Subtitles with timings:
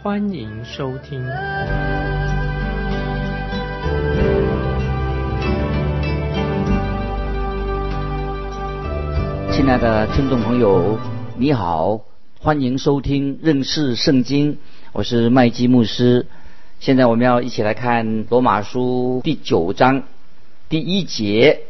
[0.00, 1.20] 欢迎收听。
[9.50, 10.96] 亲爱的听众朋友，
[11.36, 12.00] 你好，
[12.38, 14.58] 欢迎收听认识圣经，
[14.92, 16.26] 我是麦基牧师。
[16.78, 20.04] 现在我们要一起来看罗马书第九章
[20.68, 21.62] 第一节。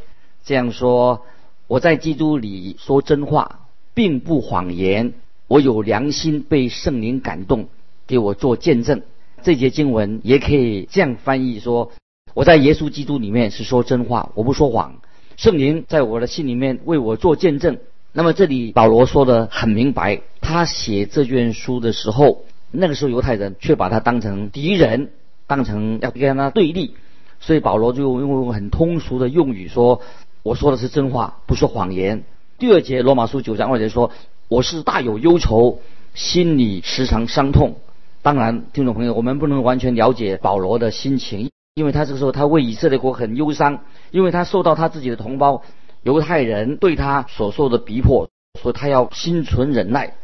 [0.45, 1.23] 这样说，
[1.67, 3.61] 我在基督里说真话，
[3.95, 5.15] 并不谎言。
[5.47, 7.69] 我有良心，被圣灵感动，
[8.09, 9.03] 给我做见证。
[9.45, 11.93] 这节经文也可以这样翻译说：
[12.35, 14.97] 我在耶稣基督里面是说真话，我不说谎。
[15.37, 17.79] 圣灵在我的心里面为我做见证。
[18.13, 25.11] 那么这里保罗说的很明白，他写这卷书的时候，那个时候犹太人却把他当成敌人，
[25.47, 26.95] 当成要跟他对立，
[27.39, 30.01] 所以保罗就用很通俗的用语说。
[30.43, 32.25] 我说的是真话，不说谎言。
[32.59, 34.13] 第二节罗马书九章二节说
[34.49, 35.81] ：“我是大有忧愁，
[36.15, 37.77] 心里时常伤痛。”
[38.23, 43.81] 当然，听众朋友，我们不能完全了解保罗的心情，因为他这个时候他为以色列国很忧伤，
[44.11, 45.63] 因为他受到他自己的同胞
[46.03, 48.29] 犹太人对他所受的逼迫，
[48.61, 50.15] 所以他要心存忍耐。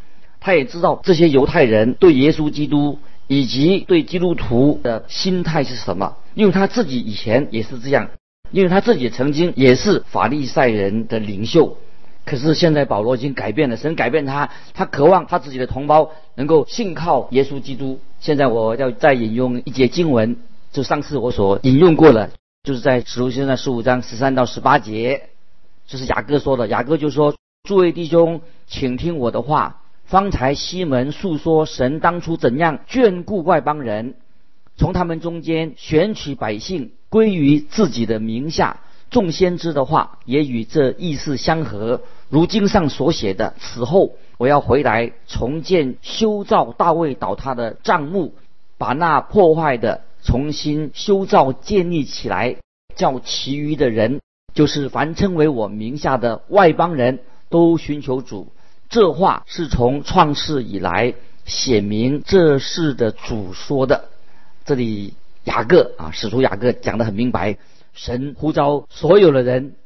[0.41, 8.11] 他也知道这些犹太人对耶稣基督以及对基督徒的心态是什么，因为他自己以前也是这样。
[8.51, 11.79] 因为他自己曾经也是法利赛人的领袖，
[12.25, 18.01] 可是现在保罗已经改变了，神改变他，他渴望他自己的同胞能够信靠耶稣基督。
[18.21, 20.37] 现在我要再引用一节经文，
[20.73, 22.31] 就上次我所引用过了，
[22.63, 25.29] 就是在使徒行传十五章十三到十八节，
[25.87, 26.67] 这是雅各说的。
[26.69, 27.35] 雅各就说
[27.69, 29.81] ：“诸位弟兄，请听我的话。
[30.05, 34.15] 方才西门诉说神当初怎样眷顾外邦人，
[34.77, 38.81] 从他们中间选取百姓。”归于自己的名下，
[39.15, 42.01] 众先知的话也与这意思相合。
[42.31, 48.35] 如经上所写的：“此后我要回来重建修造大卫倒塌的帐幕，
[48.77, 52.57] 把那破坏的重新修造建立起来，
[52.97, 54.21] 叫其余的人，
[54.53, 58.49] 就是凡称为我名下的外邦人都寻求主。”
[58.91, 61.15] 这话是从创世以来
[61.45, 64.07] 显明这事的主说的。
[64.65, 65.15] 这里。
[65.45, 67.59] 雅各啊，使徒雅各讲得很明白，
[67.95, 69.77] 神呼召所有的人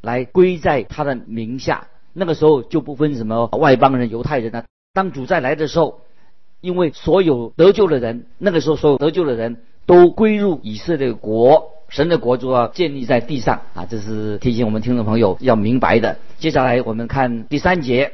[0.00, 1.88] 来归在他的名下。
[2.12, 4.64] 那个时候就不分什么外邦人、犹太人啊。
[4.94, 6.00] 当主再来的时候，
[6.62, 13.84] 因为所有得救的人，那个时候所有得救的人都归入以色列国，神的国就要建立在地上啊。
[13.84, 16.16] 这是提醒我们听众朋友要明白的。
[16.38, 18.12] 接下来我们看第三节，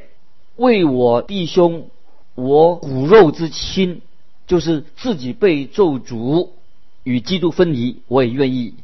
[0.57, 1.87] 为我弟兄，
[2.35, 4.01] 我骨肉之亲，
[4.47, 6.49] 就是自己被咒诅。
[7.03, 8.75] 与基督分离，我也愿意。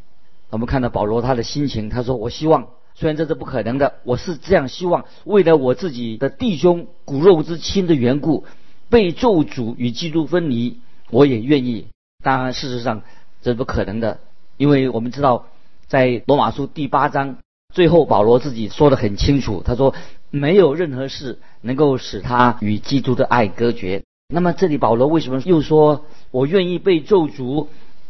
[0.52, 8.46] 我们看到保罗他的心情，他说：“我希望，虽然这是不可能的，我是这样希望，为了我自己的弟兄骨肉之亲的缘故，
[8.90, 10.80] 被咒诅与基督分离，
[11.12, 11.86] 我也愿意。
[12.24, 13.04] 当然，事实上
[13.44, 14.20] 这是不可能的，
[14.58, 15.46] 因为我们知道，
[15.88, 17.38] 在罗马书第八章
[17.72, 19.94] 最后，保罗自己说的很清楚，他说
[20.31, 24.04] 没有任何事能够使他与基督的爱隔绝。
[24.34, 27.68] 那么，这里保罗为什么又说我愿意被咒诅？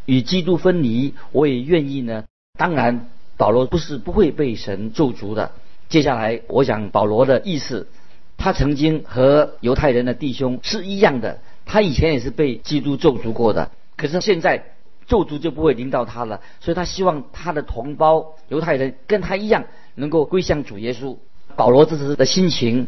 [0.10, 2.24] 与基督分离，我也愿意呢。
[2.58, 5.52] 当然，保罗不是不会被神咒诅的。
[5.88, 7.88] 接下来，我想保罗的意思，
[8.36, 13.70] 他曾经和犹太人的弟兄是一样的，他以前也是被基督咒诅过的。
[13.96, 14.64] 可是现在
[15.06, 21.18] 咒诅就不会临到他了，所以他希望他的同胞犹太人跟他一样，能够归向主耶稣。
[21.56, 22.88] 保罗这时的心情，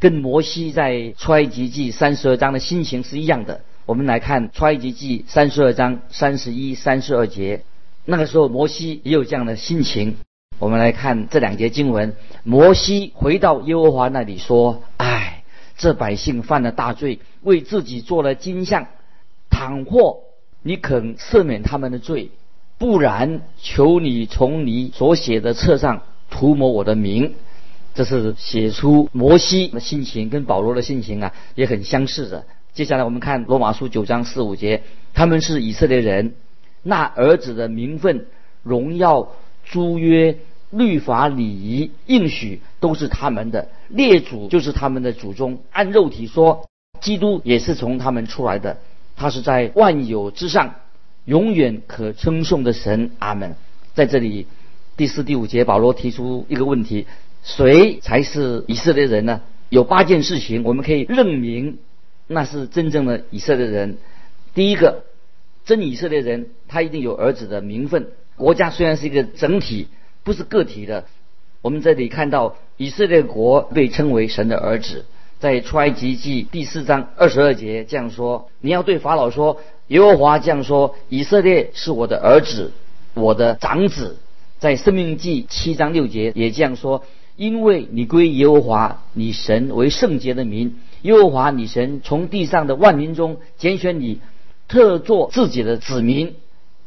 [0.00, 3.60] 跟摩西在出埃及记三十二章的心情是一样的。
[3.86, 7.62] 我们来看《出埃及记》三十二章三十一、三十二节，
[8.04, 10.16] 那个时候摩西也有这样的心情。
[10.58, 15.44] 我们来看这两节经文：摩西回到耶和华那里说：“唉，
[15.76, 18.88] 这百姓犯了大罪，为自己做了金像。
[19.50, 20.18] 倘或
[20.62, 22.32] 你肯赦免他们的罪，
[22.78, 27.34] 不然，求你从你所写的册上涂抹我的名。”
[27.94, 32.44] 这是写出摩西的心情，跟保罗的心情啊也很相似的。
[32.76, 34.82] 接下来我们看罗马书九章四五节，
[35.14, 36.34] 他们是以色列人，
[36.82, 38.26] 那儿子的名分、
[38.62, 39.32] 荣耀、
[39.64, 40.36] 租约、
[40.68, 45.60] 律法、礼仪、应许都是他们的，列祖就是他们的祖宗。
[45.72, 46.68] 按肉体说，
[47.00, 48.76] 基督也是从他们出来的，
[49.16, 50.74] 他是在万有之上，
[51.24, 53.12] 永远可称颂的神。
[53.20, 53.56] 阿门。
[53.94, 54.46] 在这里，
[54.98, 57.06] 第四、第五节，保罗提出一个问题：
[57.42, 59.40] 谁才是以色列人呢？
[59.70, 61.78] 有八件事情，我们可以认明
[62.26, 63.98] 那是真正的以色列人。
[64.54, 65.04] 第一个，
[65.64, 68.08] 真以色列人，他一定有儿子的名分。
[68.36, 69.88] 国家虽然是一个整体，
[70.24, 71.04] 不是个体的。
[71.62, 75.04] 我们这里看到以色列国被称为神的儿子，
[75.40, 82.72] 在出埃及记第四章二十二节这样说：“你要对法老说，耶和华这样说：以色列是我的儿子，
[83.14, 84.18] 我的长子。”
[84.58, 87.04] 在生命记七章六节也这样说
[87.36, 94.20] ：“因为你归耶和华你神为圣洁的民，耶和华你神从地上的万民中拣选你，
[94.68, 96.34] 特作自己的子民。”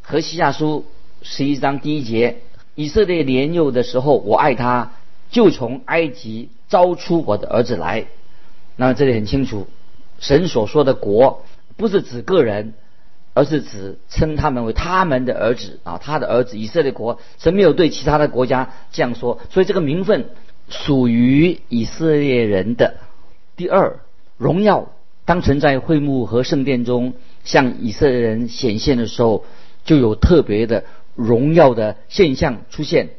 [0.02, 0.86] 和西亚书
[1.22, 2.42] 十一章第一节。
[2.74, 4.94] 以色列年幼的时候，我爱他，
[5.30, 8.08] 就从埃及招出我的儿子来。
[8.76, 9.68] 那这里很清楚，
[10.20, 11.44] 神所说的国
[11.76, 12.74] 不是指个人，
[13.34, 17.20] 而是指称他们为他们的儿子啊，他的儿子以色列国。
[17.38, 20.30] 神没有对其他的国家这样说，所以这个名分
[20.70, 22.98] 属于以色列人的。
[23.56, 24.00] 第二，
[24.38, 24.92] 荣耀
[25.26, 29.46] 当存在会幕和圣殿中向以色列人显现的时候，
[29.86, 30.84] 就有特别的。
[31.16, 33.10] 荣耀的现象出现，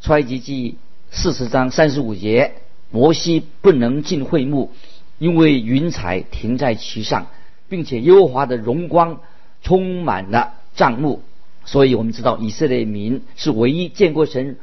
[0.00, 0.76] 出埃及记
[1.10, 2.52] 四十章三十五节，
[2.92, 4.70] 摩西不能进会幕，
[5.18, 7.26] 因为云彩停在其上，
[7.68, 9.22] 并且优华的荣光
[9.62, 11.22] 充满了帐幕。
[11.64, 14.56] 所以我们知道以色列民是唯一见过神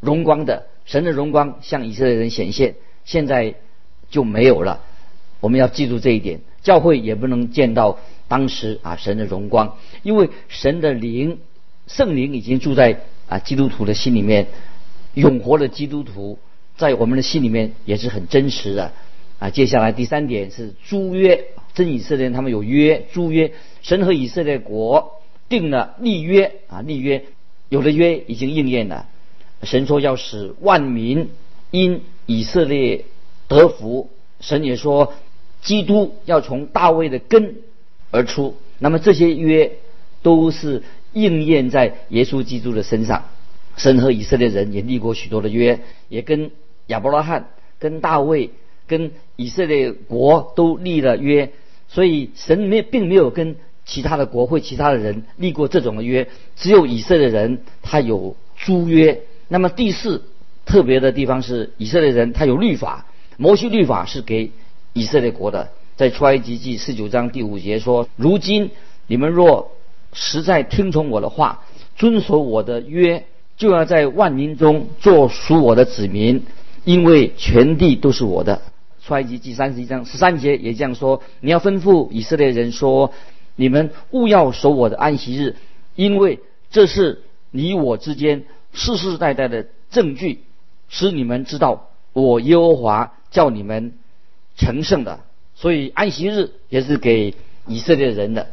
[0.00, 3.54] 荣光的，神的荣光向以色列人显现，现在
[4.10, 4.82] 就没有了。
[5.40, 7.98] 我们要记住这一点，教会也不能见到
[8.28, 11.38] 当时啊神的荣光，因为神的灵。
[11.88, 14.48] 圣灵已经住在啊基督徒的心里面，
[15.14, 16.36] 永活的基督徒
[16.76, 18.90] 在我们的心里面也是很真实的
[19.38, 19.50] 啊。
[19.50, 21.44] 接下来第三点是租约，
[21.74, 23.52] 真以色列人他们有约，租约，
[23.86, 27.24] 神和以色列国定了立约啊，立约
[27.68, 29.06] 有的约已经应验了。
[29.62, 31.30] 神说要使万民
[31.70, 33.04] 因以色列
[33.46, 34.10] 得福，
[34.40, 35.14] 神也说
[35.62, 37.58] 基督要从大卫的根
[38.10, 38.56] 而出。
[38.80, 39.76] 那么这些约
[40.22, 40.82] 都是。
[41.12, 43.24] 应验在耶稣基督的身上，
[43.78, 45.80] 神和以色列人也立过许多的约，
[46.10, 46.50] 也跟
[46.88, 47.48] 亚伯拉罕、
[47.78, 48.50] 跟大卫、
[48.86, 51.52] 跟以色列国都立了约，
[51.88, 53.56] 所以神没并没有跟
[53.86, 59.22] 其他的国会、其他的人立过这种的约，只有以色列人他有租约。
[59.48, 60.24] 那么第四
[60.66, 63.06] 特别的地方是以色列人他有律法，
[63.36, 64.50] 摩西律法是给
[64.92, 68.70] 以色列国的，在出埃及记十九章第五节说：如今
[69.06, 69.70] 你们若
[70.12, 71.62] 实在听从我的话，
[71.96, 73.24] 遵守我的约，
[73.56, 76.42] 就要在万民中做属我的子民，
[76.84, 78.62] 因为全地都是我的。
[79.06, 83.12] 出埃及记三十一章十三节也这样说：你要吩咐以色列人说，
[83.56, 85.56] 你们勿要守我的安息日，
[85.96, 86.38] 因为
[86.70, 90.44] 这是你我之间世世代代的证据，
[90.88, 93.94] 使你们知道我耶和华叫你们
[94.56, 95.20] 成圣的。
[95.54, 97.34] 所以安息日也是给
[97.66, 98.48] 以色列人的。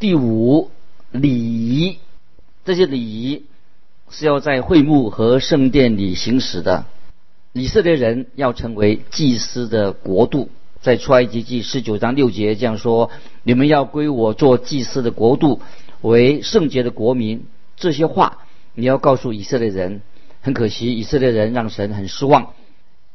[0.00, 0.70] 第五。
[1.12, 1.98] 礼仪，
[2.64, 3.44] 这些礼仪
[4.10, 6.84] 是要在会幕和圣殿里行使的。
[7.52, 10.50] 以色列人要成为祭司的国度，
[10.86, 13.10] 在出埃及记十九章六节这样说
[13.42, 15.60] ：“你们要归我做祭司的国度，
[16.00, 20.00] 为圣洁的国民。”这些话你要告诉以色列人。
[20.42, 22.52] 很可惜，以色列人让神很失望，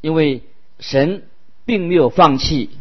[0.01, 0.41] 因为
[0.81, 1.23] 神
[1.63, 2.71] 并没有放弃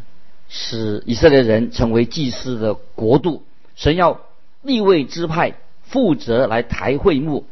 [0.49, 3.45] 使以色列人成为祭司的国度。
[3.77, 4.21] 神要。
[4.63, 5.55] 立位支派
[5.85, 7.47] 负责来抬会幕，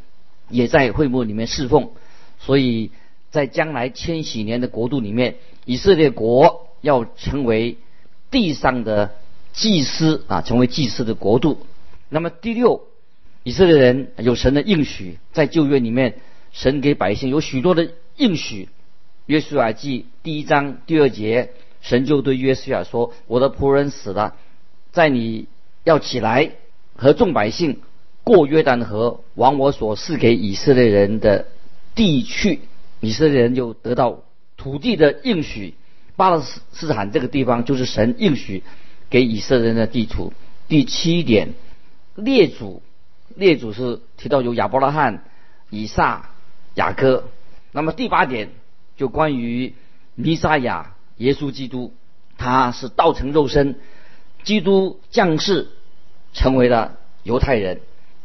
[0.50, 1.90] 也在会幕里面侍奉，
[2.40, 2.90] 所以
[3.30, 7.76] 在将来千禧年的国度里面，以色列国要成为
[8.30, 9.12] 地上的
[9.52, 11.66] 祭司啊，成为祭司的国度。
[12.08, 12.82] 那么第六，
[13.42, 16.16] 以色列人有神的应许，在旧约里面，
[16.52, 18.68] 神给百姓有许多的应许。
[19.26, 24.36] 约书亚记第一章第二节，神就对约书亚说：“我的仆人死了，
[24.92, 25.46] 在你
[25.84, 26.52] 要起来。”
[27.00, 27.78] 和众百姓
[28.24, 31.46] 过约旦河，往我所赐给以色列人的
[31.94, 32.58] 地去，
[32.98, 34.24] 以色列人就得到
[34.56, 35.74] 土地的应许。
[36.18, 38.62] 巴勒斯坦这个地方就是神应许
[39.08, 40.34] 给以色列人的地图。
[40.66, 41.54] 第七点，
[42.16, 42.82] 列祖，
[43.34, 45.24] 列祖是提到有亚伯拉罕、
[45.70, 46.30] 以撒、
[46.74, 47.24] 雅各。
[47.72, 48.50] 那么第八点
[48.96, 49.74] 就关于
[50.16, 51.94] 弥撒亚耶稣基督，
[52.36, 53.76] 他是道成肉身，
[54.42, 55.68] 基督降世。
[56.34, 57.80] 成为了犹太人，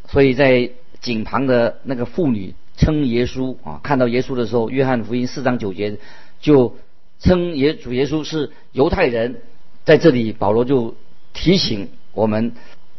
[0.09, 5.97] 所以在井旁的那个妇女称耶稣啊，看到耶稣的时候，约翰福音四章九节
[6.41, 6.75] 就
[7.23, 9.41] 称耶主耶稣是犹太人。
[9.85, 10.95] 在这里，保罗就
[11.33, 12.53] 提醒我们，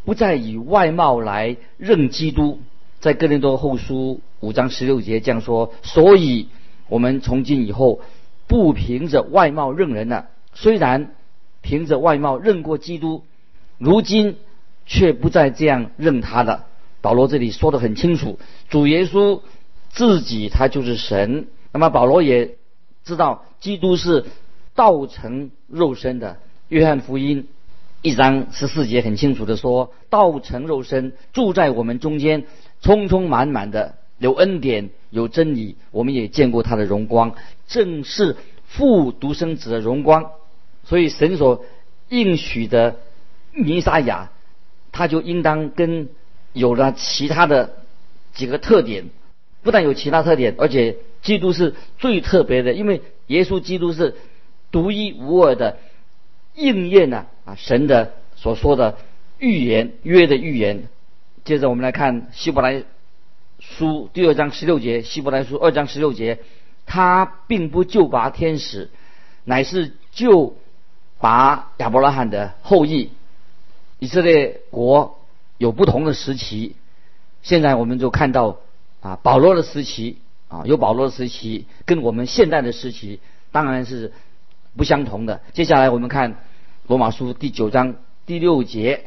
[0.05, 2.61] 不再以外貌来认基督。
[3.01, 6.49] 在哥林多后书五章十六节这样说：所以
[6.89, 8.01] 我们从今以后
[8.47, 10.29] 不凭着外貌认人了。
[10.53, 11.15] 虽然
[11.63, 13.25] 凭着外貌认过基督，
[13.79, 14.37] 如今
[14.85, 16.67] 却不再这样认他了。
[17.01, 18.39] 保罗这里说的很清楚，
[18.69, 19.41] 主耶稣
[19.91, 21.49] 自己他就是神。
[21.73, 22.57] 那么保罗也
[23.05, 24.25] 知道基督是
[24.75, 26.39] 道成肉身的。
[26.69, 27.47] 约翰福音
[28.03, 32.45] 一章十四节很清楚的说，道成肉身住在我们中间，
[32.81, 35.77] 充充满满的有恩典有真理。
[35.91, 37.35] 我们也见过他的荣光，
[37.67, 40.31] 正是父独生子的荣光。
[40.85, 41.65] 所以神所
[42.09, 42.97] 应许的
[43.53, 44.31] 弥撒亚，
[44.93, 46.09] 他就应当跟
[46.53, 47.77] 有了其他的
[48.35, 49.05] 几个特点，
[49.63, 54.15] 不但有其他特点，而且基督是最特别的，因为耶稣基督是
[54.71, 55.79] 独一无二的
[56.55, 58.97] 应验了啊神的所说的
[59.39, 60.87] 预言约的预言。
[61.45, 62.85] 接着我们来看希伯来
[63.59, 66.39] 书第二章十六节，希伯来书二章十六节，
[66.87, 68.91] 他并不救拔天使，
[69.43, 70.57] 乃是救
[71.19, 73.11] 拔亚伯拉罕的后裔，
[73.99, 75.19] 以色列国。
[75.57, 76.75] 有不同的时期，
[77.43, 78.59] 现在我们就看到
[79.01, 80.19] 啊，保罗的时期
[80.55, 83.19] 啊，有保罗的时期，跟我们现代的时期
[83.51, 84.13] 当然是
[84.77, 85.41] 不相同的。
[85.53, 86.45] 接下来我们看
[86.87, 89.07] 罗马书第九章第六节，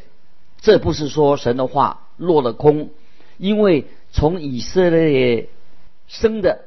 [0.60, 2.90] 这不是说神的话落了空，
[3.38, 5.48] 因为从以色列
[6.06, 6.66] 生的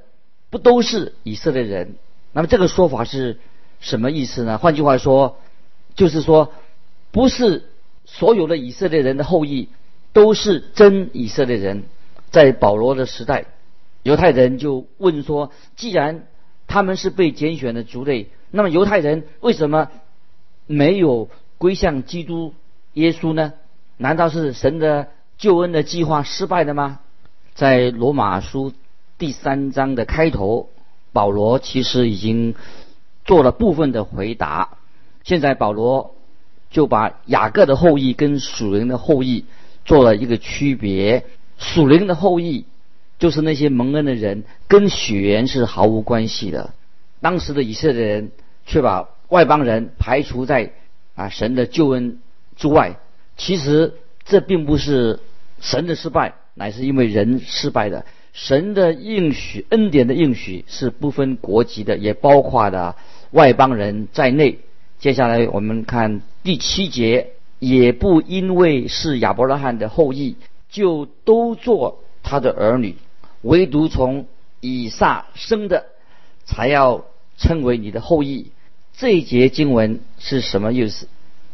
[0.50, 1.96] 不都是以色列人。
[2.34, 3.40] 那么这个说法是
[3.80, 4.58] 什么意思呢？
[4.58, 5.38] 换句话说，
[5.96, 6.52] 就是说
[7.12, 7.68] 不是。
[8.04, 9.70] 所有的以色列人的后裔
[10.12, 11.84] 都是真以色列人。
[12.32, 13.46] 在保罗的时代，
[14.04, 16.28] 犹太人就问说：既然
[16.68, 19.90] 他们是被拣选的族类，那么犹太人为什么
[20.68, 22.54] 没有归向基督
[22.94, 23.54] 耶稣呢？
[23.98, 27.00] 难道是神的救恩的计划失败了吗？
[27.54, 28.74] 在罗马书
[29.18, 30.70] 第三章的开头，
[31.14, 32.56] 保罗其实已经
[33.26, 34.78] 做了部分的回答。
[35.24, 36.16] 现在保罗。
[36.74, 39.44] 就把雅各的后裔跟属灵的后裔
[39.84, 41.26] 做了一个区别。
[41.58, 42.64] 属灵的后裔
[43.22, 46.74] 就是那些蒙恩的人，跟血缘是毫无关系的。
[47.22, 48.32] 当时的以色列人
[48.66, 50.72] 却把外邦人排除在
[51.14, 52.18] 啊神的救恩
[52.56, 52.98] 之外。
[53.38, 53.94] 其实
[54.26, 55.20] 这并不是
[55.60, 58.06] 神的失败，乃是因为人失败的。
[58.34, 62.96] 神的应许恩典的应许是不分国籍的，也包括的
[63.30, 64.58] 外邦人在内。
[64.98, 70.38] 接下来我们看第七节，也不因为是亚伯拉罕的后裔，
[70.72, 72.96] 就都做他的儿女，
[73.42, 74.28] 唯独从
[74.60, 75.86] 以撒生的，
[76.46, 77.06] 才要
[77.38, 78.52] 称为你的后裔。
[78.98, 81.08] 这一节经文是什么意思？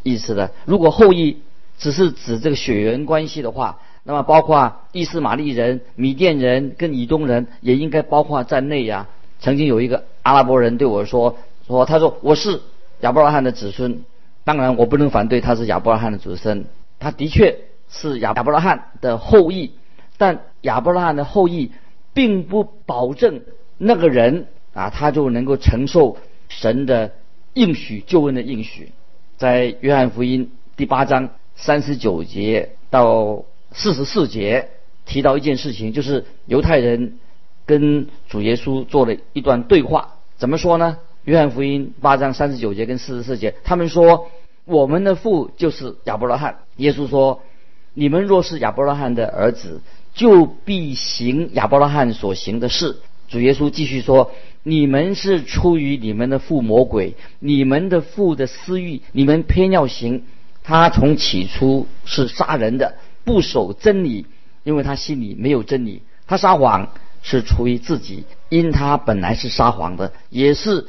[0.04, 1.38] 意思的，如果后裔
[1.78, 9.08] 只是指这个血缘关系的话，那么包括伊斯玛利人、米甸人跟以东人也应该包括在内呀。
[9.40, 12.62] 曾经有一个阿拉伯人对我说：“说他说我是。”
[13.02, 14.04] 亚伯拉罕的子孙，
[14.44, 16.66] 当然我不能反对他是亚伯拉罕的子孙，
[16.98, 17.60] 他的确
[17.92, 19.74] 是亚伯拉罕的后裔，
[20.18, 21.72] 但亚伯拉罕的后裔
[22.14, 23.42] 并不保证
[23.78, 26.18] 那个人啊他就能够承受
[26.50, 27.14] 神的
[27.54, 28.92] 应许救恩的应许。
[29.38, 34.70] 在约翰福音第八章三十九节到四十四节
[35.06, 37.18] 提到一件事情，就是犹太人
[37.66, 40.98] 跟主耶稣做了一段对话，怎么说呢？
[41.26, 44.30] 约翰福音八章三十九节跟四十四节，他们说
[44.66, 46.60] 我们的父就是亚伯拉罕。
[46.78, 47.42] 耶稣说
[47.94, 49.82] ：“你们若是亚伯拉罕的儿子，
[50.18, 52.98] 就必行亚伯拉罕所行的事。”
[53.32, 54.32] 主耶稣继续说
[54.64, 60.24] ：“你们是出于你们的父魔鬼，你们的父的私欲，你们偏要行。
[60.64, 64.26] 他从起初是杀人的，不守真理，
[64.66, 66.02] 因为他心里没有真理。
[66.26, 70.88] 他撒谎是出于自己，因他本来是撒谎的，也是。”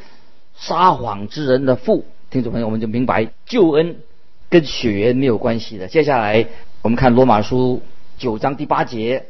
[0.61, 3.99] 撒谎之人的父，听众朋友，我们就明白救恩
[4.51, 5.87] 跟血缘没有关系的。
[5.87, 6.47] 接下来
[6.83, 7.81] 我们看罗马书
[8.19, 9.27] 九章第八节，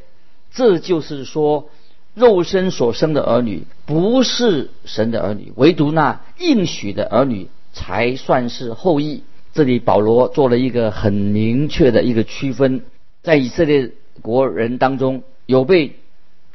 [0.52, 1.70] 这就是说，
[2.14, 9.22] 肉身所生的儿女不是神的儿女，唯独那应许的儿女才算是后裔。
[9.52, 12.82] 这里保罗做了一个很明确的一个区分，
[13.22, 13.92] 在以色列
[14.22, 15.96] 国人当中，有被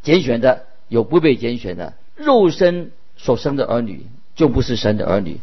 [0.02, 4.06] 拣选的，有不被拣选的，肉身所生的儿女。
[4.36, 5.38] 就不是神的儿女，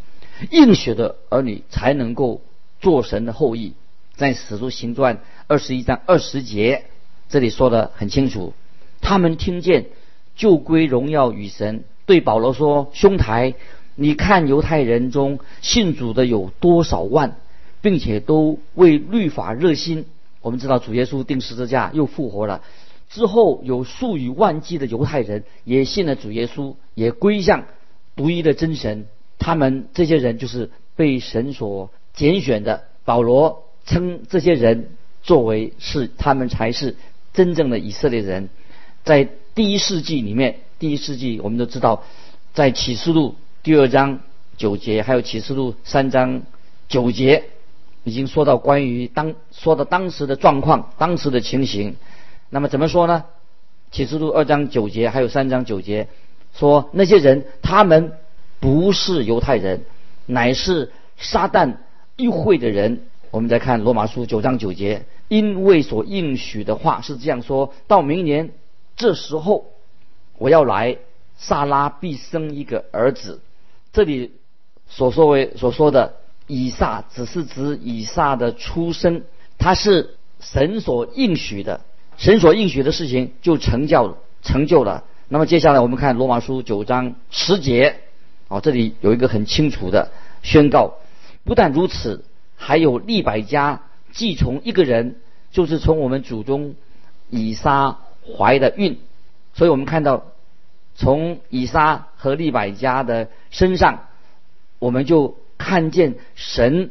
[0.50, 2.40] 应许的儿女才能够
[2.80, 3.74] 做神的后裔。
[4.16, 5.20] 在使徒行传
[5.50, 6.84] 二十一章二十节，
[7.28, 8.52] 这里说的很清楚。
[9.00, 9.86] 他们听见
[10.36, 13.54] 就归荣耀与神，对保罗说：“兄台，
[13.96, 17.34] 你看犹太人中信主的有多少万，
[17.80, 20.06] 并且都为律法热心，
[20.40, 22.62] 我们知道主耶稣定十字架又复活了，
[23.08, 27.64] 之后有数以万计的犹太人也信了主耶稣，也归向
[28.14, 29.08] 独一的真神。
[29.40, 32.84] 他们这些人就是被神所拣选的。
[33.04, 34.90] 保罗称这些人
[35.22, 36.96] 作为是他们才是
[37.32, 38.48] 真正的以色列人。
[39.04, 42.02] 在第一世纪里面，第一世纪我们都知道，
[42.54, 44.20] 在启示录第二章
[44.56, 46.42] 九节，还有启示录三章
[46.88, 47.44] 九节。
[48.02, 51.96] 已经说到关于当说到当时的状况，当时的情形。
[52.48, 53.24] 那么怎么说呢？
[53.90, 56.08] 启示录二章九节还有三章九节
[56.54, 58.12] 说，那些人他们
[58.58, 59.84] 不是犹太人，
[60.24, 61.74] 乃是撒旦
[62.16, 63.02] 议会的人。
[63.30, 68.52] 我们再看罗马书九章九节，因为所应许的话是这样说：到明年
[68.96, 69.66] 这时候，
[70.38, 70.96] 我要来，
[71.36, 73.40] 萨拉必生一个儿子。
[73.92, 74.32] 这里
[74.88, 76.14] 所说为所说的。
[76.52, 79.22] 以撒只是指以撒的出生，
[79.56, 81.82] 他是神所应许的，
[82.16, 85.04] 神所应许的事情就成就成就了。
[85.28, 88.00] 那么接下来我们看罗马书九章十节，
[88.48, 90.10] 哦，这里有一个很清楚的
[90.42, 90.94] 宣告。
[91.44, 92.24] 不但如此，
[92.60, 93.80] 还有利百加
[94.12, 95.16] 既从一个人，
[95.50, 96.74] 就是从我们祖宗
[97.30, 97.98] 以撒
[98.36, 98.98] 怀的孕。
[99.54, 100.26] 所以我们看到，
[100.94, 104.04] 从以撒和利百加的身上，
[104.78, 105.36] 我们就。
[105.62, 106.90] 看见神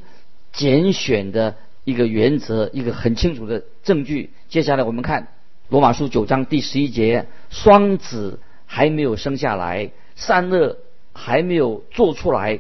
[0.53, 4.29] 拣选的一个原则，一个很清楚的证据。
[4.47, 5.29] 接下来我们看
[5.69, 10.77] 罗马书九章第十一节：双子还没有生下来，善恶
[11.13, 12.59] 还没有做出来，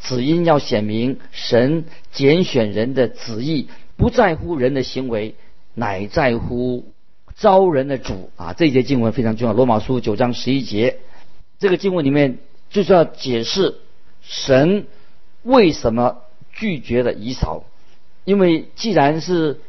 [0.00, 5.34] 只因要显明神拣选人的旨意，不在乎人的行为，
[5.74, 6.92] 乃在乎
[7.36, 8.52] 招人的主啊！
[8.52, 9.54] 这一节经文非常重要。
[9.54, 10.98] 罗马书九章十一节，
[11.58, 12.38] 这个经文里面
[12.70, 13.76] 就是要解释
[14.22, 14.86] 神。
[15.42, 16.18] 为什么
[16.52, 17.64] 拒绝了以扫？
[18.24, 19.60] 因为既然是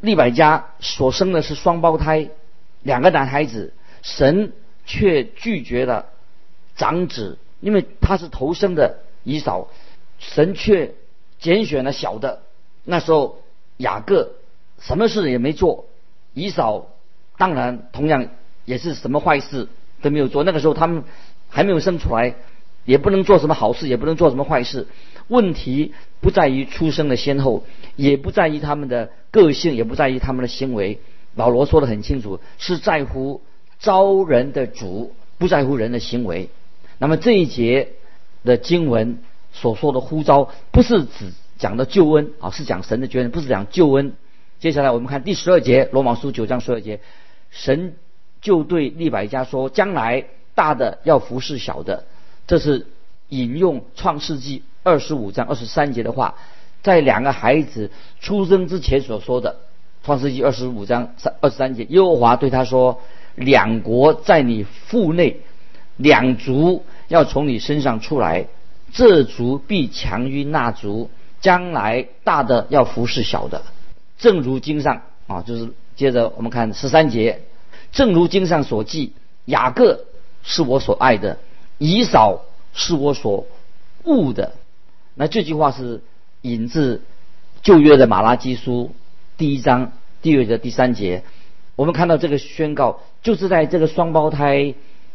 [0.00, 2.28] 利百加所生的是双胞胎，
[2.82, 4.52] 两个男孩子，神
[4.84, 6.06] 却拒绝了
[6.76, 9.68] 长子，因为他是头生的以扫，
[10.18, 10.94] 神却
[11.38, 12.42] 拣选了小的。
[12.84, 13.42] 那时候
[13.76, 14.32] 雅各
[14.80, 15.86] 什么事也没做，
[16.32, 16.86] 以扫
[17.38, 18.28] 当然同样
[18.64, 19.68] 也是什么坏事
[20.02, 20.44] 都没有做。
[20.44, 21.04] 那个时候他们
[21.48, 22.34] 还没有生出来，
[22.84, 24.86] 也不能做什么好事，也不能做什么坏事。
[25.28, 27.64] 问题不在于出生的先后，
[27.96, 31.00] 也不在于他们的个性，也不在于他们的行为。
[31.34, 33.40] 保罗说的很清楚，是在乎
[33.78, 36.50] 招人的主，不在乎人的行为。
[36.98, 37.88] 那么这一节
[38.44, 39.18] 的经文
[39.54, 44.12] 所说的呼召，不是指讲的救恩啊，是讲神的救恩，不是讲救恩。
[44.60, 47.00] 接下来我们看第十二节，罗马书九章十二节，
[47.50, 47.94] 神
[48.42, 52.04] 就对利百加说：“将来大的要服侍小的。”
[52.46, 52.86] 这是
[53.30, 54.62] 引用创世纪。
[54.86, 56.34] 二十五章二十三节的话，
[56.82, 57.90] 在两个孩子
[58.20, 59.52] 出生之前所说的
[60.04, 63.00] 《创世纪》二十五章三二十三节，耶和华对他说
[63.34, 65.40] ：“两国在你腹内，
[65.96, 68.46] 两族要从你身上出来，
[68.94, 73.62] 这族必强于那族，将来大的要服侍小的。”
[74.16, 77.42] 正如经上啊，就是接着我们看十三节，
[77.90, 79.12] 正如经上所记，
[79.44, 80.04] 雅各
[80.44, 81.38] 是我所爱的，
[81.78, 83.46] 以扫是我所
[84.04, 84.52] 恶的。
[85.16, 86.00] 那这句话是
[86.42, 87.02] 引自
[87.62, 88.94] 旧约的马拉基书
[89.36, 91.24] 第一章第二节第三节。
[91.74, 94.74] 我们看到这个宣告，就是在这个双胞胎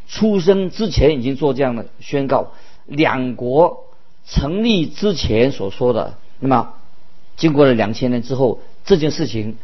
[0.09, 2.51] 出生之前已经做这样的宣告。
[2.89, 3.85] 两国
[4.25, 6.73] 成立之前所说的，那么
[7.37, 9.57] 经过了两千年之后，这件事情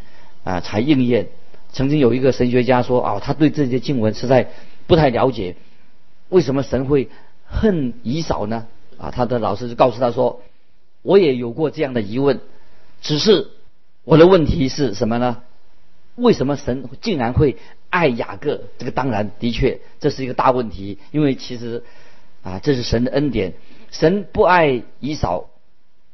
[0.43, 1.27] 啊才应验。
[1.73, 4.51] 曾经有一个神学家说啊，他对这些经文实在
[4.87, 5.57] 不太了解，
[6.29, 7.09] 为什么神会
[7.45, 8.67] 恨以扫呢？
[8.97, 10.41] 啊，他的老师就告诉他说
[11.03, 12.39] ：“我也有过这样的疑问，
[13.01, 13.49] 只是
[14.05, 15.41] 我的问题是什么呢？
[16.15, 17.57] 为什么神竟然会
[17.89, 18.61] 爱雅各？
[18.77, 21.83] 这个当然的确这是一个大问题，因为其实
[22.45, 23.55] 啊，这是神的恩典。
[23.91, 25.49] 神不爱以扫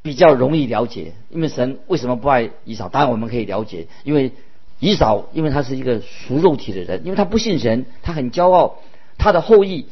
[0.02, 2.89] 比较容易了解，因为神为什么不爱以扫？
[2.89, 4.32] 当然我们可以了解，因为
[4.80, 8.78] 以扫因为他是一个属肉体的人，因为他不信神，他很骄傲，
[9.20, 9.86] 他的后裔。”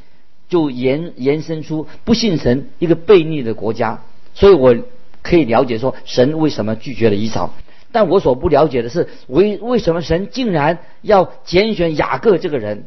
[0.49, 4.02] 就延延伸出不信神一个悖逆的国家，
[4.34, 4.75] 所以我
[5.21, 7.54] 可以了解说神为什么拒绝了以扫，
[7.91, 12.86] 但我所不了解的是为为什么神竟然要拣选雅各这个人？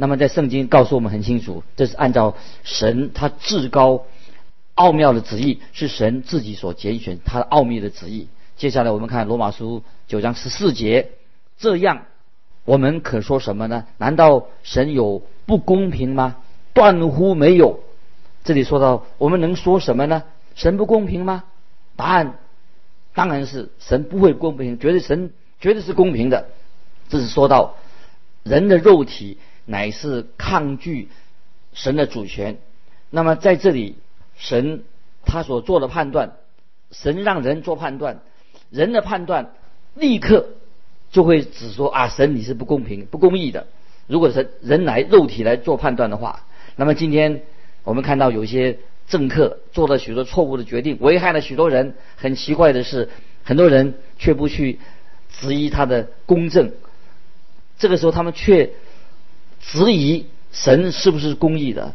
[0.00, 2.34] 那么在圣经告诉我们很清楚，这是按照
[2.64, 4.06] 神他至高
[4.74, 8.28] 奥妙的旨意，是神自己所拣选他的奥秘的旨意。
[8.56, 11.10] 接下来我们看罗马书九章十四节，
[11.58, 12.06] 这样
[12.64, 13.84] 我们可说什么呢？
[13.98, 16.36] 难道神有不公平吗？
[16.72, 17.80] 断乎没有。
[18.42, 20.22] 这里说到，我们能说什么呢？
[20.54, 21.44] 神不公平吗？
[21.96, 22.38] 答案
[23.12, 26.48] 当然是神不会公平，绝对神绝对是公平的。
[27.10, 27.74] 这是说到
[28.42, 29.36] 人的肉体
[29.70, 31.08] 乃是抗拒
[31.72, 32.58] 神的主权。
[33.08, 33.94] 那么在这里，
[34.36, 34.82] 神
[35.24, 36.32] 他所做的判断，
[36.90, 38.18] 神让人做判断，
[38.70, 39.52] 人的判断
[39.94, 40.48] 立刻
[41.12, 43.68] 就会指说啊，神你是不公平、不公义的。
[44.08, 47.42] 如果是人来肉体来做判断的话，那么今天
[47.84, 51.94] 我们看到有些政客做了许多错误的决定，危害了许多人。
[52.16, 53.08] 很奇怪的是，
[53.44, 54.80] 很多人却不去
[55.30, 56.72] 质疑他的公正。
[57.78, 58.70] 这个时候，他们却
[59.60, 61.94] 质疑神是不是公义的。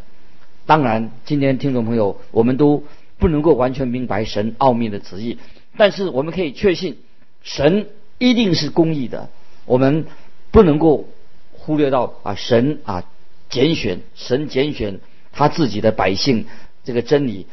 [0.65, 2.83] 当然，今天听众朋友，我们都
[3.17, 5.37] 不能够完全明白神奥秘的旨意，
[5.77, 6.97] 但是我们可以确信，
[7.43, 9.29] 神一定是公义的。
[9.65, 10.05] 我们
[10.51, 11.07] 不能够
[11.51, 13.03] 忽略到啊，神啊
[13.49, 14.99] 拣选，神拣选
[15.31, 16.45] 他自己的百姓
[16.83, 17.45] 这个真理。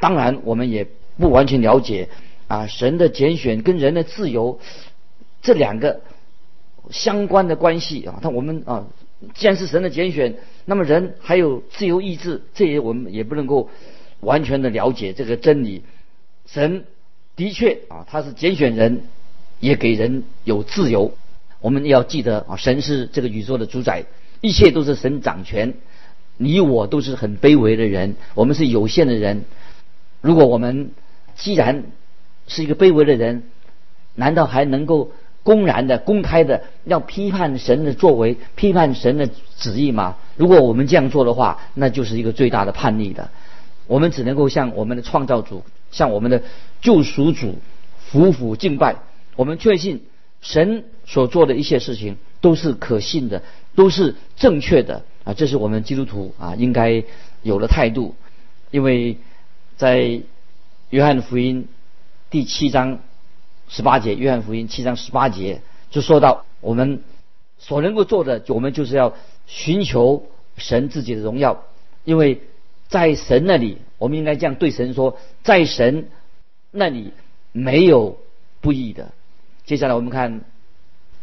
[0.00, 2.08] 当然，我们也不完全了解
[2.48, 4.58] 啊，神的拣选跟人的自由
[5.40, 6.00] 这两个
[6.90, 8.18] 相关的关系啊。
[8.22, 8.86] 他我们啊。
[9.34, 13.70] 既然是神的拣选，那么人还有自由意志，这些我们也不能够
[14.20, 15.82] 完全的了解这个真理。
[16.46, 16.84] 神
[17.34, 19.02] 的确啊，他是拣选人，
[19.60, 21.14] 也给人有自由。
[21.60, 24.04] 我们要记得啊，神是这个宇宙的主宰，
[24.40, 25.74] 一切都是神掌权。
[26.36, 29.44] 你我都是很卑微的人，我们是有限的人。
[30.20, 30.90] 如果我们
[31.34, 31.84] 既然
[32.46, 33.44] 是一个卑微的人，
[34.14, 35.12] 难道还能够？
[35.46, 40.16] 公然的、公开的要批判神的作为、批判神的旨意吗？
[40.36, 43.30] 如果我们这样做的话，那就是一个最大的叛逆的。
[43.86, 46.42] 我们只能够向我们的创造主、向我们的
[46.80, 47.54] 救赎主
[48.00, 48.96] 俯伏敬拜。
[49.36, 50.02] 我们确信
[50.40, 53.44] 神所做的一切事情都是可信的，
[53.76, 55.32] 都是正确的啊！
[55.32, 57.04] 这是我们基督徒啊应该
[57.44, 58.16] 有的态度。
[58.72, 59.16] 因为
[59.76, 60.20] 在
[60.90, 61.68] 约翰福音
[62.30, 62.98] 第七章。
[63.68, 67.02] 十八节，约翰福音七章十八节就说到，我们
[67.58, 69.14] 所能够做的，我们就是要
[69.46, 70.26] 寻求
[70.56, 71.64] 神自己的荣耀，
[72.04, 72.40] 因为
[72.88, 76.08] 在神那里，我们应该这样对神说，在神
[76.70, 77.12] 那里
[77.52, 78.18] 没有
[78.60, 79.12] 不义的。
[79.64, 80.42] 接下来我们看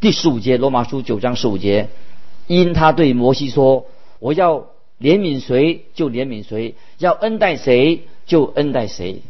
[0.02, 1.88] 第十五节，罗马书九章十五节，
[2.48, 3.86] 因他对摩西说
[4.20, 4.68] ：“我要
[5.00, 9.22] 怜悯谁就怜悯谁，要恩待谁就恩待谁。”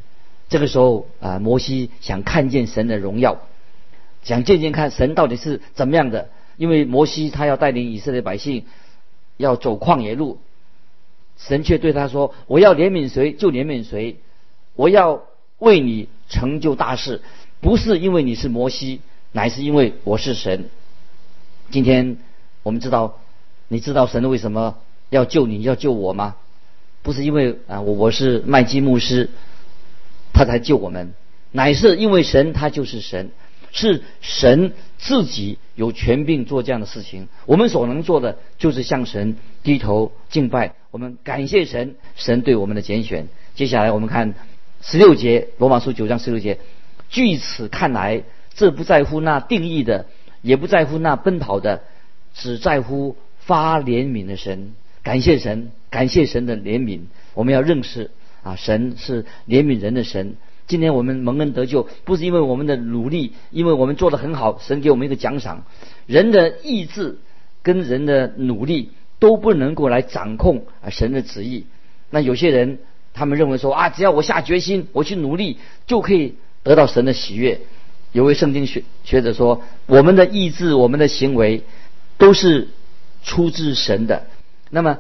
[0.50, 3.42] 这个时候啊，摩西想看见神的荣耀，
[4.24, 6.30] 想见见看神到底是怎么样的。
[6.56, 8.66] 因为摩西他要带领以色列百姓
[9.38, 10.38] 要走旷野路，
[11.36, 14.18] 神却对他说：“我要怜悯谁就怜悯谁，
[14.76, 15.24] 我要
[15.58, 17.22] 为你成就大事，
[17.60, 19.02] 不是因为你是摩西，
[19.32, 20.70] 乃是因为我是神。”
[21.72, 22.18] 今天
[22.62, 23.18] 我们知道，
[23.68, 24.78] 你知道神为什么
[25.10, 26.36] 要救你要救我吗？
[27.02, 29.32] 不是因为啊，我我是麦基牧师。
[30.34, 31.14] 他才救我们，
[31.52, 33.30] 乃是因为神他就是神，
[33.72, 37.30] 是神自己有权柄做这样的事情。
[37.46, 43.28] 我们所能做的就是向神低头敬拜，我们感谢神，神对我们的拣选。
[43.54, 44.34] 接下来我们看
[44.82, 46.58] 十六节，罗马书九章十六节。
[47.10, 48.24] 据此看来，
[48.56, 50.08] 这不在乎那定义的，
[50.42, 51.84] 也不在乎那奔跑的，
[52.34, 54.74] 只在乎发怜悯的神。
[55.04, 57.02] 感谢神，感谢神的怜悯。
[57.36, 58.10] 我们要认识。
[58.44, 60.36] 啊，神是怜悯人的神。
[60.68, 65.66] 今天我们蒙恩得救，不是因为我们的努力，因为我们做得很好，神给我们一个奖赏。
[66.06, 67.20] 人的意志
[67.62, 71.66] 跟人的努力都不能够来掌控啊神的旨意。
[72.10, 72.80] 那有些人
[73.14, 77.62] 他们认为说啊，只要我下决心，我去努力，就可以得到神的喜悦。
[78.12, 81.64] 有位圣经学学者说，我们的意志、我们的行为
[82.18, 82.68] 都是
[83.24, 84.28] 出自神的。
[84.70, 85.00] 那么。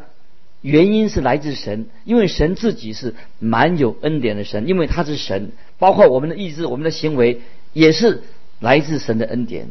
[0.63, 7.41] 原因是来自神，因为神自己是蛮有恩典的神，因为他是神，包括我们的意志、我们的行为
[7.73, 8.21] 也是
[8.61, 9.67] 来自神的恩典。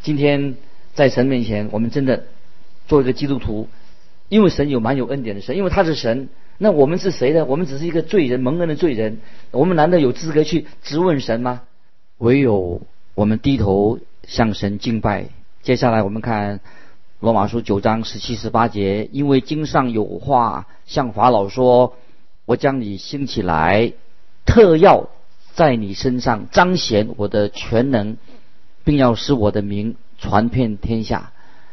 [0.00, 0.54] 今天
[0.94, 2.22] 在神面前，我们真的
[2.86, 3.66] 做一个基督徒，
[4.28, 6.28] 因为神有蛮有恩典的神，因为他是神。
[6.56, 7.44] 那我们是谁呢？
[7.44, 9.18] 我们只是一个罪人，蒙恩的罪人。
[9.50, 11.62] 我们难道有资格去质问神吗？
[12.18, 12.82] 唯有
[13.16, 15.26] 我们低头向神敬拜。
[15.62, 16.60] 接下来我们看。
[17.20, 21.96] 罗马书九章十七十八节，因为经上有话向法老说
[22.46, 23.92] ：“我将你兴起来，
[24.46, 25.08] 特要
[25.52, 28.18] 在你身上彰显我的全能，
[28.84, 31.32] 并要使我的名传遍天下。”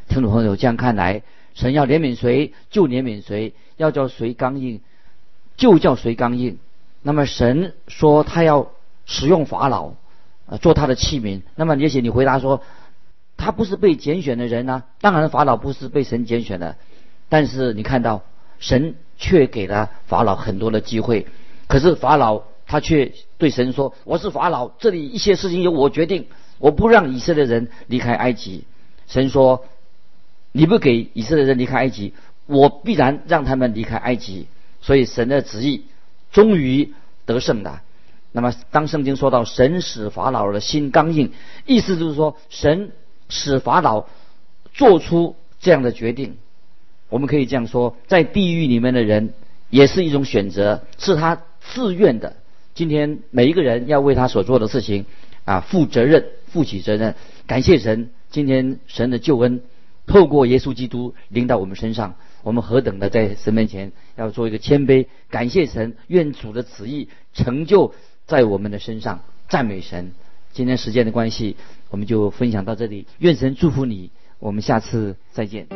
[0.09, 1.21] 听众朋友，这样看来，
[1.53, 4.81] 神要怜悯谁就怜悯谁，要叫谁刚硬
[5.57, 6.57] 就叫谁刚硬。
[7.03, 8.71] 那么神说他要
[9.05, 9.91] 使用法老，
[10.47, 11.43] 呃，做他的器皿。
[11.53, 12.63] 那么也许你回答说。
[13.37, 16.77] 他不是被拣选的人呢，当然法老不是被神拣选的，
[17.29, 18.23] 但是你看到
[18.59, 21.27] 神却给了法老很多的机会，
[21.67, 28.63] 可是法老他却对神说：“我是法老，这里一些事情由我决定，我不让以色列人离开埃及。
[29.07, 29.65] 神说，
[30.51, 32.13] 你不给以色列人离开埃及，
[32.47, 34.47] 我必然让他们离开埃及。
[34.81, 35.85] 所以神的旨意
[36.31, 36.93] 终于
[37.25, 37.81] 得胜的。
[38.31, 41.33] 那么当圣经说到神使法老的心刚硬，
[41.65, 42.91] 意思就是说神
[43.29, 44.07] 使法老
[44.73, 46.37] 做出这样的决定。
[47.09, 49.33] 我们可以这样说，在地狱里面的人
[49.69, 52.35] 也是一种选择，是他自愿的。
[52.73, 55.05] 今天每一个人要为他所做的事情
[55.45, 57.15] 啊负责任、负起责任。
[57.47, 59.61] 感谢神，今天神的救恩
[60.07, 67.93] 透过耶稣基督临到我们身上，我们何等的在神面前要做一个谦卑，感谢神，愿主的旨意成就
[68.25, 70.11] 在我们的身上，赞美神。
[70.55, 71.57] 今天时间的关系，
[71.89, 75.67] 我们就分享到这里，愿神祝福你，我们下次再见。